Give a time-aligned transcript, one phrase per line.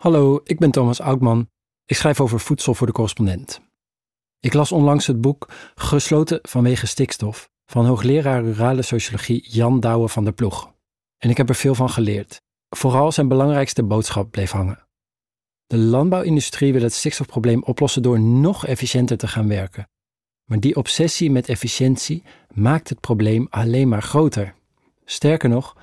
[0.00, 1.50] Hallo, ik ben Thomas Oudman.
[1.86, 3.60] Ik schrijf over voedsel voor de correspondent.
[4.38, 10.24] Ik las onlangs het boek Gesloten vanwege stikstof van hoogleraar rurale sociologie Jan Douwe van
[10.24, 10.72] der Ploeg.
[11.18, 12.42] En ik heb er veel van geleerd.
[12.68, 14.86] Vooral zijn belangrijkste boodschap bleef hangen.
[15.66, 19.88] De landbouwindustrie wil het stikstofprobleem oplossen door nog efficiënter te gaan werken.
[20.44, 22.22] Maar die obsessie met efficiëntie
[22.54, 24.54] maakt het probleem alleen maar groter.
[25.04, 25.76] Sterker nog,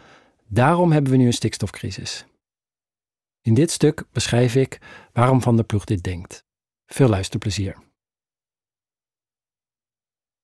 [0.48, 2.26] daarom hebben we nu een stikstofcrisis.
[3.48, 4.80] In dit stuk beschrijf ik
[5.14, 6.46] waarom Van der Ploeg dit denkt.
[6.86, 7.76] Veel luisterplezier.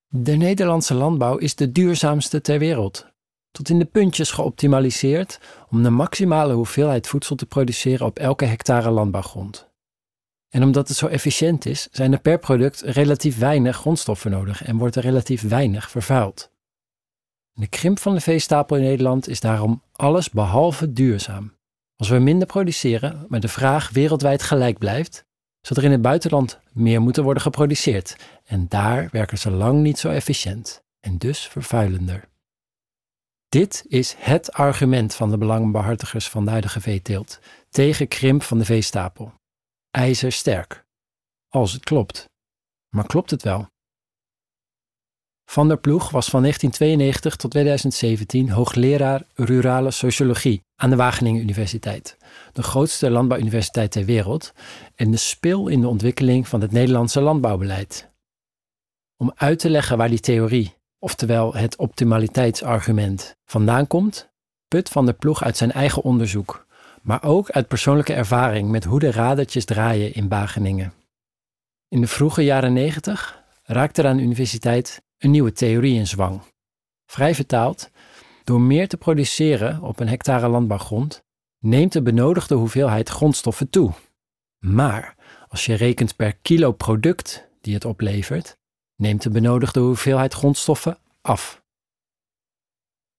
[0.08, 3.08] De Nederlandse landbouw is de duurzaamste ter wereld.
[3.52, 8.90] Tot in de puntjes geoptimaliseerd om de maximale hoeveelheid voedsel te produceren op elke hectare
[8.90, 9.70] landbouwgrond.
[10.50, 14.78] En omdat het zo efficiënt is, zijn er per product relatief weinig grondstoffen nodig en
[14.78, 16.52] wordt er relatief weinig vervuild.
[17.54, 21.54] De krimp van de veestapel in Nederland is daarom alles behalve duurzaam.
[22.04, 25.26] Als we minder produceren, maar de vraag wereldwijd gelijk blijft,
[25.62, 28.16] zal er in het buitenland meer moeten worden geproduceerd.
[28.46, 32.30] En daar werken ze lang niet zo efficiënt en dus vervuilender.
[33.50, 38.66] Dit is het argument van de belangenbehartigers van de huidige veeteelt tegen krimp van de
[38.66, 39.34] veestapel.
[39.92, 40.86] IJzersterk.
[41.50, 42.26] Als het klopt.
[42.96, 43.68] Maar klopt het wel?
[45.46, 52.18] Van der Ploeg was van 1992 tot 2017 hoogleraar rurale sociologie aan de Wageningen Universiteit,
[52.54, 54.54] de grootste landbouwuniversiteit ter wereld
[54.96, 58.12] en de spil in de ontwikkeling van het Nederlandse landbouwbeleid.
[59.18, 64.30] Om uit te leggen waar die theorie, oftewel het optimaliteitsargument, vandaan komt,
[64.68, 66.66] put Van der Ploeg uit zijn eigen onderzoek,
[67.02, 70.94] maar ook uit persoonlijke ervaring met hoe de radertjes draaien in Wageningen.
[71.88, 76.42] In de vroege jaren 90 raakte er aan de universiteit een nieuwe theorie in zwang.
[77.06, 77.90] Vrij vertaald,
[78.44, 81.24] door meer te produceren op een hectare landbouwgrond,
[81.60, 83.94] neemt de benodigde hoeveelheid grondstoffen toe.
[84.60, 85.16] Maar
[85.48, 88.58] als je rekent per kilo product die het oplevert,
[88.96, 91.64] neemt de benodigde hoeveelheid grondstoffen af.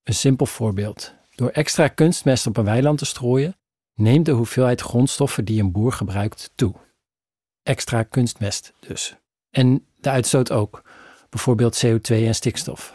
[0.02, 1.14] Een simpel voorbeeld.
[1.34, 3.56] Door extra kunstmest op een weiland te strooien,
[3.94, 6.74] neemt de hoeveelheid grondstoffen die een boer gebruikt toe.
[7.62, 9.16] Extra kunstmest dus.
[9.50, 10.82] En de uitstoot ook
[11.34, 12.94] bijvoorbeeld CO2 en stikstof.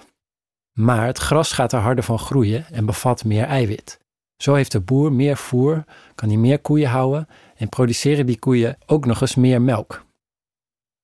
[0.73, 3.99] Maar het gras gaat er harder van groeien en bevat meer eiwit.
[4.37, 5.83] Zo heeft de boer meer voer,
[6.15, 10.05] kan hij meer koeien houden en produceren die koeien ook nog eens meer melk.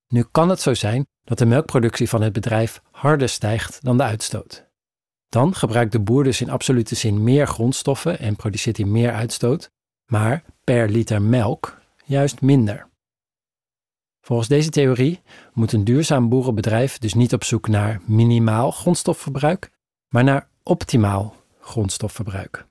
[0.07, 4.03] Nu kan het zo zijn dat de melkproductie van het bedrijf harder stijgt dan de
[4.03, 4.65] uitstoot.
[5.29, 9.69] Dan gebruikt de boer dus in absolute zin meer grondstoffen en produceert hij meer uitstoot,
[10.11, 12.87] maar per liter melk juist minder.
[14.25, 15.21] Volgens deze theorie
[15.53, 19.71] moet een duurzaam boerenbedrijf dus niet op zoek naar minimaal grondstofverbruik,
[20.09, 22.67] maar naar optimaal grondstofverbruik.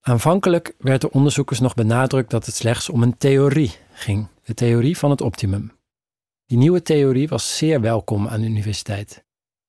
[0.00, 4.98] Aanvankelijk werd de onderzoekers nog benadrukt dat het slechts om een theorie ging, de theorie
[4.98, 5.72] van het optimum.
[6.46, 9.24] Die nieuwe theorie was zeer welkom aan de universiteit.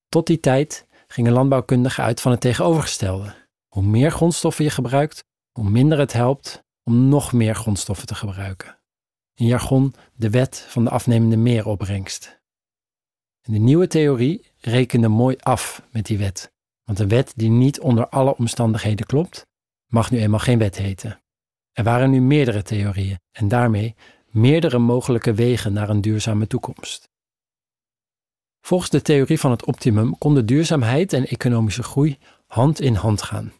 [0.09, 3.35] Tot die tijd gingen landbouwkundigen uit van het tegenovergestelde.
[3.67, 8.83] Hoe meer grondstoffen je gebruikt, hoe minder het helpt om nog meer grondstoffen te gebruiken
[9.35, 12.41] in jargon de wet van de afnemende meeropbrengst.
[13.41, 16.53] En de nieuwe theorie rekende mooi af met die wet,
[16.83, 19.47] want een wet die niet onder alle omstandigheden klopt,
[19.87, 21.21] mag nu eenmaal geen wet heten.
[21.71, 27.09] Er waren nu meerdere theorieën en daarmee meerdere mogelijke wegen naar een duurzame toekomst.
[28.61, 33.53] Volgens de theorie van het optimum konden duurzaamheid en economische groei hand in hand gaan.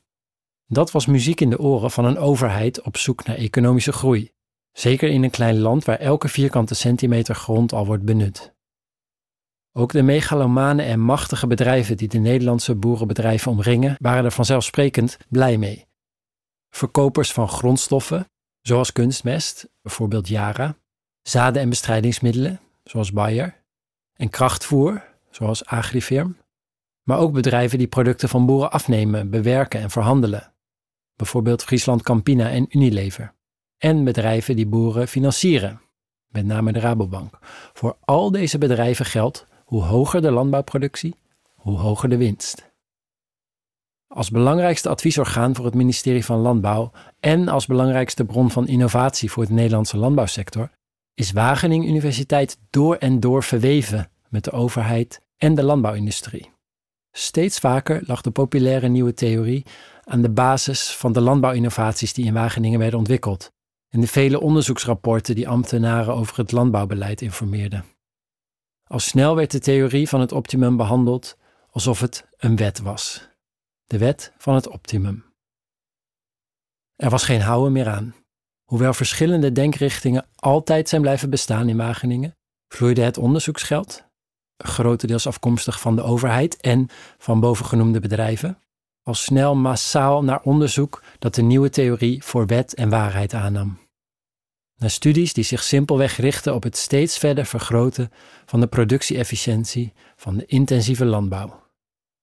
[0.67, 4.31] Dat was muziek in de oren van een overheid op zoek naar economische groei.
[4.77, 8.53] Zeker in een klein land waar elke vierkante centimeter grond al wordt benut.
[9.71, 15.57] Ook de megalomane en machtige bedrijven die de Nederlandse boerenbedrijven omringen, waren er vanzelfsprekend blij
[15.57, 15.85] mee.
[16.69, 18.29] Verkopers van grondstoffen,
[18.61, 20.77] zoals kunstmest, bijvoorbeeld Yara,
[21.21, 23.63] zaden- en bestrijdingsmiddelen, zoals Bayer,
[24.13, 26.37] en krachtvoer, zoals Agrifirm,
[27.03, 30.53] maar ook bedrijven die producten van boeren afnemen, bewerken en verhandelen,
[31.15, 33.34] bijvoorbeeld Friesland Campina en Unilever
[33.85, 35.81] en bedrijven die boeren financieren,
[36.27, 37.37] met name de Rabobank.
[37.73, 41.15] Voor al deze bedrijven geldt hoe hoger de landbouwproductie,
[41.55, 42.73] hoe hoger de winst.
[44.07, 49.45] Als belangrijkste adviesorgaan voor het ministerie van Landbouw en als belangrijkste bron van innovatie voor
[49.45, 50.71] de Nederlandse landbouwsector
[51.13, 56.51] is Wageningen Universiteit door en door verweven met de overheid en de landbouwindustrie.
[57.11, 59.65] Steeds vaker lag de populaire nieuwe theorie
[60.03, 63.53] aan de basis van de landbouwinnovaties die in Wageningen werden ontwikkeld
[63.95, 67.85] en de vele onderzoeksrapporten die ambtenaren over het landbouwbeleid informeerden.
[68.83, 71.37] Al snel werd de theorie van het optimum behandeld
[71.69, 73.29] alsof het een wet was.
[73.85, 75.25] De wet van het optimum.
[76.95, 78.15] Er was geen houden meer aan.
[78.63, 82.37] Hoewel verschillende denkrichtingen altijd zijn blijven bestaan in Wageningen,
[82.67, 84.05] vloeide het onderzoeksgeld,
[84.57, 86.87] grotendeels afkomstig van de overheid en
[87.17, 88.59] van bovengenoemde bedrijven,
[89.03, 93.83] al snel massaal naar onderzoek dat de nieuwe theorie voor wet en waarheid aannam.
[94.77, 98.11] Naar studies die zich simpelweg richten op het steeds verder vergroten
[98.45, 101.63] van de productie-efficiëntie van de intensieve landbouw.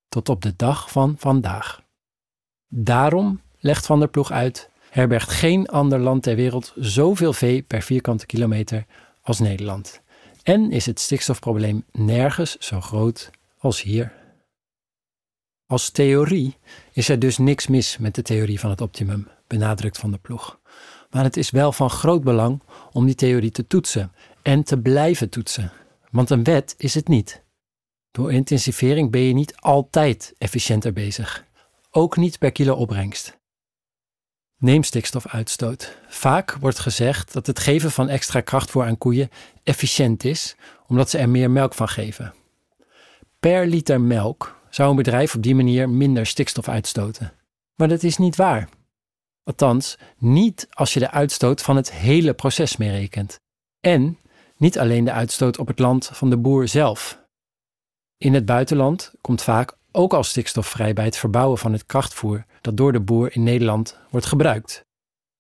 [0.09, 1.83] Tot op de dag van vandaag.
[2.69, 7.83] Daarom, legt Van der Ploeg uit, herbergt geen ander land ter wereld zoveel vee per
[7.83, 8.87] vierkante kilometer
[9.23, 10.03] als Nederland.
[10.43, 14.13] En is het stikstofprobleem nergens zo groot als hier.
[15.67, 16.57] Als theorie
[16.93, 20.61] is er dus niks mis met de theorie van het optimum, benadrukt Van der Ploeg.
[21.13, 22.63] Maar het is wel van groot belang
[22.93, 24.13] om die theorie te toetsen
[24.43, 25.73] en te blijven toetsen.
[26.11, 27.43] Want een wet is het niet.
[28.11, 31.45] Door intensivering ben je niet altijd efficiënter bezig.
[31.91, 33.41] Ook niet per kilo opbrengst.
[34.59, 35.97] Neem stikstofuitstoot.
[36.09, 39.31] Vaak wordt gezegd dat het geven van extra krachtvoer aan koeien
[39.63, 40.57] efficiënt is,
[40.87, 42.35] omdat ze er meer melk van geven.
[43.41, 47.33] Per liter melk zou een bedrijf op die manier minder stikstof uitstoten.
[47.75, 48.69] Maar dat is niet waar.
[49.45, 53.41] Althans, niet als je de uitstoot van het hele proces meerekent.
[53.81, 54.19] En
[54.57, 57.21] niet alleen de uitstoot op het land van de boer zelf.
[58.17, 62.45] In het buitenland komt vaak ook al stikstof vrij bij het verbouwen van het krachtvoer
[62.61, 64.85] dat door de boer in Nederland wordt gebruikt.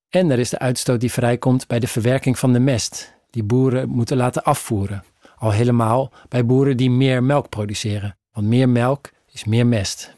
[0.08, 3.88] En er is de uitstoot die vrijkomt bij de verwerking van de mest, die boeren
[3.88, 5.04] moeten laten afvoeren.
[5.36, 10.16] Al helemaal bij boeren die meer melk produceren, want meer melk is meer mest.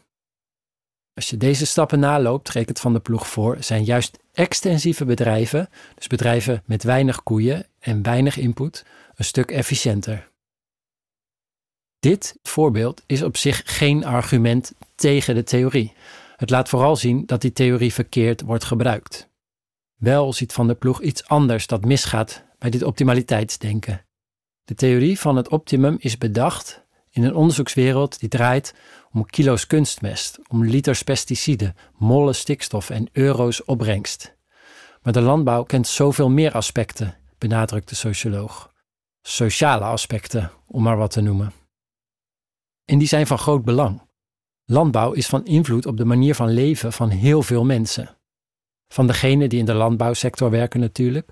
[1.15, 6.07] Als je deze stappen naloopt, rekent Van de Ploeg voor, zijn juist extensieve bedrijven, dus
[6.07, 8.85] bedrijven met weinig koeien en weinig input,
[9.15, 10.31] een stuk efficiënter.
[11.99, 15.93] Dit voorbeeld is op zich geen argument tegen de theorie.
[16.37, 19.29] Het laat vooral zien dat die theorie verkeerd wordt gebruikt.
[19.95, 24.05] Wel ziet Van der Ploeg iets anders dat misgaat bij dit optimaliteitsdenken.
[24.65, 26.84] De theorie van het optimum is bedacht
[27.15, 28.75] in een onderzoekswereld die draait
[29.13, 34.37] om kilo's kunstmest, om liters pesticiden, mollen stikstof en euro's opbrengst.
[35.03, 38.73] Maar de landbouw kent zoveel meer aspecten, benadrukt de socioloog.
[39.23, 41.53] Sociale aspecten, om maar wat te noemen.
[42.85, 44.03] En die zijn van groot belang.
[44.65, 48.17] Landbouw is van invloed op de manier van leven van heel veel mensen.
[48.89, 51.29] Van degenen die in de landbouwsector werken natuurlijk,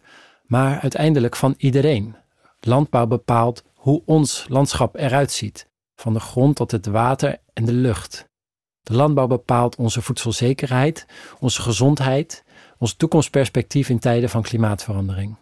[0.47, 2.17] maar uiteindelijk van iedereen.
[2.61, 5.71] Landbouw bepaalt hoe ons landschap eruit ziet,
[6.03, 8.31] van de grond tot het water en de lucht.
[8.81, 11.07] De landbouw bepaalt onze voedselzekerheid,
[11.39, 12.45] onze gezondheid,
[12.79, 15.37] ons toekomstperspectief in tijden van klimaatverandering.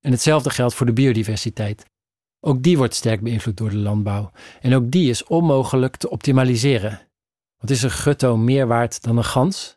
[0.00, 1.84] En hetzelfde geldt voor de biodiversiteit.
[2.40, 4.30] Ook die wordt sterk beïnvloed door de landbouw.
[4.60, 7.08] En ook die is onmogelijk te optimaliseren.
[7.56, 9.76] Wat is een gutto meer waard dan een gans?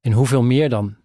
[0.00, 0.96] En hoeveel meer dan?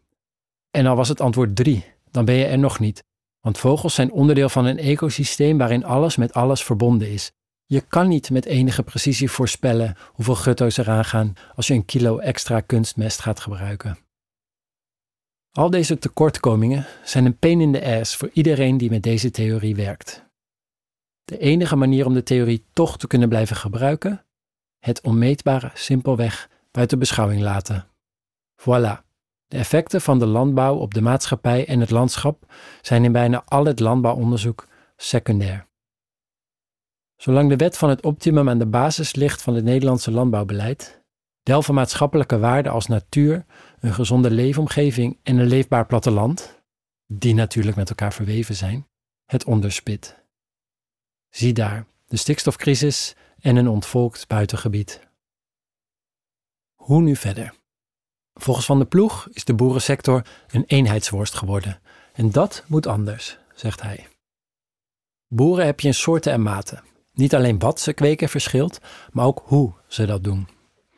[0.71, 3.03] En al was het antwoord drie, dan ben je er nog niet.
[3.39, 7.31] Want vogels zijn onderdeel van een ecosysteem waarin alles met alles verbonden is.
[7.69, 12.17] Je kan niet met enige precisie voorspellen hoeveel gutto's eraan gaan als je een kilo
[12.17, 13.97] extra kunstmest gaat gebruiken.
[15.51, 19.75] Al deze tekortkomingen zijn een pain in the ass voor iedereen die met deze theorie
[19.75, 20.25] werkt.
[21.25, 24.25] De enige manier om de theorie toch te kunnen blijven gebruiken?
[24.79, 27.87] Het onmeetbare simpelweg buiten beschouwing laten.
[28.61, 29.05] Voilà.
[29.47, 33.65] De effecten van de landbouw op de maatschappij en het landschap zijn in bijna al
[33.65, 35.67] het landbouwonderzoek secundair.
[37.17, 41.01] Zolang de wet van het optimum aan de basis ligt van het Nederlandse landbouwbeleid,
[41.43, 43.45] delven maatschappelijke waarden als natuur,
[43.79, 46.61] een gezonde leefomgeving en een leefbaar platteland,
[47.05, 48.87] die natuurlijk met elkaar verweven zijn,
[49.25, 50.25] het onderspit.
[51.29, 55.07] Zie daar de stikstofcrisis en een ontvolkt buitengebied.
[56.75, 57.53] Hoe nu verder?
[58.33, 61.79] Volgens Van de Ploeg is de boerensector een eenheidsworst geworden.
[62.13, 64.07] En dat moet anders, zegt hij.
[65.27, 66.83] Boeren heb je in soorten en maten.
[67.17, 68.79] Niet alleen wat ze kweken verschilt,
[69.11, 70.47] maar ook hoe ze dat doen.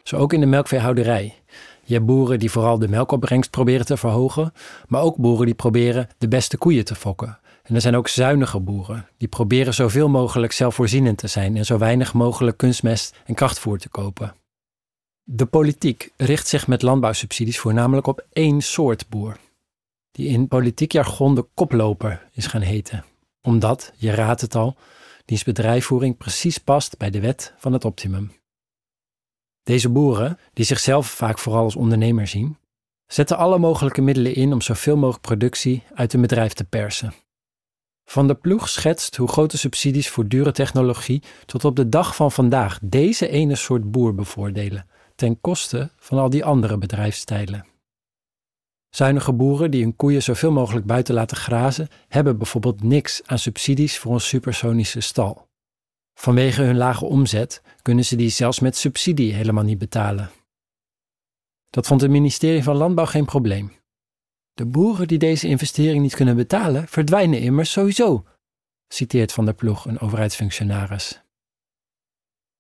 [0.03, 1.35] Zo ook in de melkveehouderij.
[1.83, 4.53] Je hebt boeren die vooral de melkopbrengst proberen te verhogen,
[4.87, 7.39] maar ook boeren die proberen de beste koeien te fokken.
[7.63, 11.77] En er zijn ook zuinige boeren, die proberen zoveel mogelijk zelfvoorzienend te zijn en zo
[11.77, 14.35] weinig mogelijk kunstmest en krachtvoer te kopen.
[15.23, 19.37] De politiek richt zich met landbouwsubsidies voornamelijk op één soort boer,
[20.11, 23.05] die in politiek jargon de koploper is gaan heten,
[23.41, 24.75] omdat, je raadt het al,
[25.29, 28.31] diens bedrijfvoering precies past bij de wet van het optimum.
[29.63, 32.57] Deze boeren, die zichzelf vaak vooral als ondernemer zien,
[33.07, 37.13] zetten alle mogelijke middelen in om zoveel mogelijk productie uit een bedrijf te persen.
[38.05, 42.31] Van der Ploeg schetst hoe grote subsidies voor dure technologie tot op de dag van
[42.31, 47.65] vandaag deze ene soort boer bevoordelen, ten koste van al die andere bedrijfsstijlen.
[48.89, 53.97] Zuinige boeren die hun koeien zoveel mogelijk buiten laten grazen, hebben bijvoorbeeld niks aan subsidies
[53.97, 55.47] voor een supersonische stal.
[56.13, 60.29] Vanwege hun lage omzet kunnen ze die zelfs met subsidie helemaal niet betalen.
[61.69, 63.71] Dat vond het ministerie van Landbouw geen probleem.
[64.53, 68.25] De boeren die deze investering niet kunnen betalen, verdwijnen immers sowieso,
[68.87, 71.21] citeert Van der Ploeg een overheidsfunctionaris.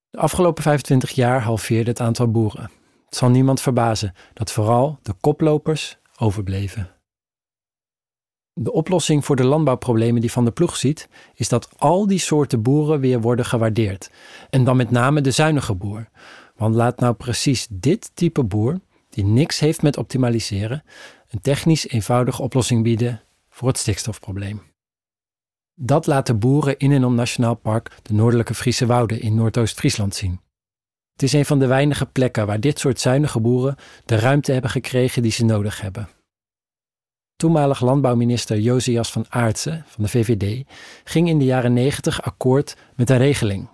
[0.09, 2.71] De afgelopen 25 jaar halveerde het aantal boeren.
[3.05, 6.93] Het zal niemand verbazen dat vooral de koplopers overbleven.
[8.53, 12.61] De oplossing voor de landbouwproblemen die Van der Ploeg ziet, is dat al die soorten
[12.61, 14.11] boeren weer worden gewaardeerd.
[14.49, 16.09] En dan met name de zuinige boer.
[16.55, 20.83] Want laat nou precies dit type boer, die niks heeft met optimaliseren,
[21.29, 24.61] een technisch eenvoudige oplossing bieden voor het stikstofprobleem.
[25.75, 30.15] Dat laat de boeren in en om Nationaal Park de Noordelijke Friese Wouden in Noordoost-Friesland
[30.15, 30.39] zien.
[31.19, 34.71] Het is een van de weinige plekken waar dit soort zuinige boeren de ruimte hebben
[34.71, 36.09] gekregen die ze nodig hebben.
[37.35, 40.67] Toenmalig landbouwminister Josias van Aartsen van de VVD
[41.03, 43.69] ging in de jaren 90 akkoord met een regeling.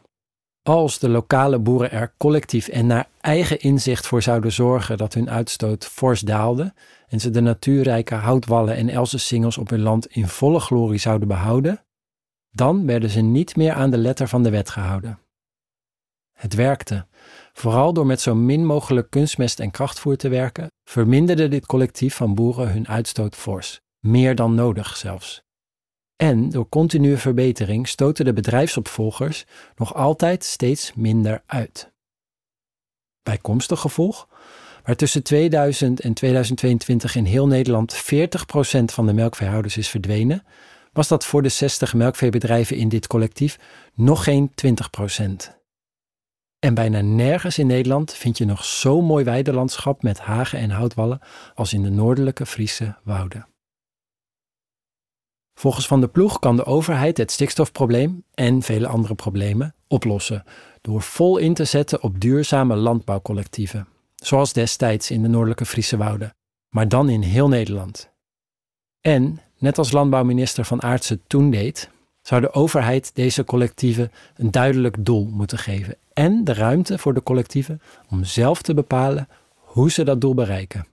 [0.63, 5.29] Als de lokale boeren er collectief en naar eigen inzicht voor zouden zorgen dat hun
[5.29, 6.73] uitstoot fors daalde
[7.07, 11.83] en ze de natuurrijke houtwallen en elsensingels op hun land in volle glorie zouden behouden,
[12.51, 15.19] dan werden ze niet meer aan de letter van de wet gehouden.
[16.45, 17.05] Het werkte.
[17.53, 22.35] Vooral door met zo min mogelijk kunstmest en krachtvoer te werken, verminderde dit collectief van
[22.35, 25.43] boeren hun uitstoot fors, meer dan nodig zelfs.
[26.15, 31.91] En door continue verbetering stoten de bedrijfsopvolgers nog altijd steeds minder uit.
[33.23, 34.27] Bijkomstig gevolg,
[34.83, 37.97] waar tussen 2000 en 2022 in heel Nederland 40%
[38.85, 40.43] van de melkveehouders is verdwenen,
[40.93, 43.59] was dat voor de 60 melkveebedrijven in dit collectief
[43.93, 45.63] nog geen 20%.
[46.65, 51.19] En bijna nergens in Nederland vind je nog zo'n mooi weidelandschap met hagen en houtwallen
[51.55, 53.47] als in de noordelijke Friese wouden.
[55.53, 60.43] Volgens Van der Ploeg kan de overheid het stikstofprobleem en vele andere problemen oplossen
[60.81, 66.35] door vol in te zetten op duurzame landbouwcollectieven, zoals destijds in de noordelijke Friese wouden,
[66.69, 68.09] maar dan in heel Nederland.
[69.01, 71.89] En, net als landbouwminister Van Aartsen toen deed,
[72.27, 77.23] zou de overheid deze collectieven een duidelijk doel moeten geven en de ruimte voor de
[77.23, 80.87] collectieven om zelf te bepalen hoe ze dat doel bereiken.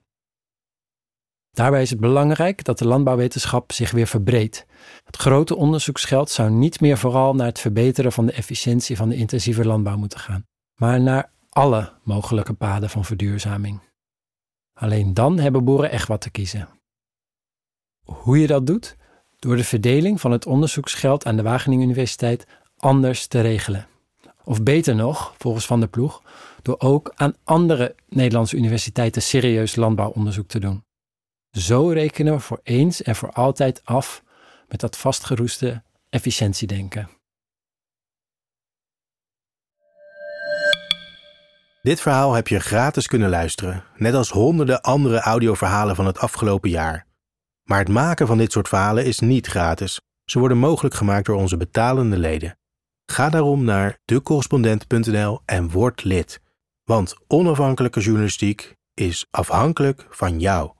[1.51, 4.67] Daarbij is het belangrijk dat de landbouwwetenschap zich weer verbreedt.
[5.05, 9.17] Het grote onderzoeksgeld zou niet meer vooral naar het verbeteren van de efficiëntie van de
[9.17, 13.81] intensieve landbouw moeten gaan, maar naar alle mogelijke paden van verduurzaming.
[14.73, 16.69] Alleen dan hebben boeren echt wat te kiezen.
[18.05, 18.97] Hoe je dat doet?
[19.43, 22.47] Door de verdeling van het onderzoeksgeld aan de Wageningen Universiteit
[22.77, 23.87] anders te regelen.
[24.45, 26.23] Of beter nog, volgens Van der Ploeg,
[26.63, 30.85] door ook aan andere Nederlandse universiteiten serieus landbouwonderzoek te doen.
[31.51, 34.23] Zo rekenen we voor eens en voor altijd af
[34.69, 37.09] met dat vastgeroeste efficiëntiedenken.
[41.83, 46.71] Dit verhaal heb je gratis kunnen luisteren, net als honderden andere audioverhalen van het afgelopen
[46.71, 47.11] jaar.
[47.64, 50.00] Maar het maken van dit soort verhalen is niet gratis.
[50.25, 52.59] Ze worden mogelijk gemaakt door onze betalende leden.
[53.07, 56.40] Ga daarom naar decorrespondent.nl en word lid.
[56.85, 60.73] Want onafhankelijke journalistiek is afhankelijk van jou.